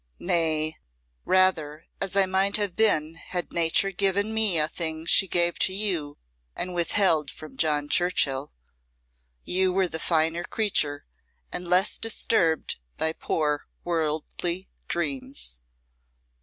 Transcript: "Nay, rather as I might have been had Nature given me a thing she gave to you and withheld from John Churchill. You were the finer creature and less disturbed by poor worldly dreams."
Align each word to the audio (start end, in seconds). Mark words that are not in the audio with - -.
"Nay, 0.17 0.79
rather 1.25 1.85
as 1.99 2.15
I 2.15 2.25
might 2.25 2.57
have 2.57 2.75
been 2.75 3.13
had 3.13 3.53
Nature 3.53 3.91
given 3.91 4.33
me 4.33 4.57
a 4.57 4.67
thing 4.67 5.05
she 5.05 5.27
gave 5.27 5.59
to 5.59 5.73
you 5.73 6.17
and 6.55 6.73
withheld 6.73 7.29
from 7.29 7.55
John 7.55 7.87
Churchill. 7.87 8.51
You 9.43 9.71
were 9.71 9.87
the 9.87 9.99
finer 9.99 10.43
creature 10.43 11.05
and 11.51 11.67
less 11.67 11.99
disturbed 11.99 12.79
by 12.97 13.13
poor 13.13 13.67
worldly 13.83 14.71
dreams." 14.87 15.61